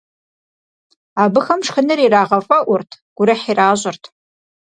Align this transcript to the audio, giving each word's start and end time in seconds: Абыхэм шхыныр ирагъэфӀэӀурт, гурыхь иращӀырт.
Абыхэм 1.23 1.59
шхыныр 1.65 1.99
ирагъэфӀэӀурт, 2.05 2.91
гурыхь 3.17 3.47
иращӀырт. 3.51 4.03